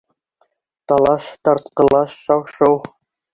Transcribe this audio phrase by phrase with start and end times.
[0.91, 2.81] Талаш, тартҡылаш, шау-шыу.